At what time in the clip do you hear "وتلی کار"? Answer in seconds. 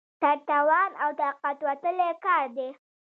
1.67-2.45